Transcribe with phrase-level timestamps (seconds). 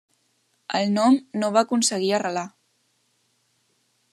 [0.77, 2.47] El nom no va aconseguir arrelar.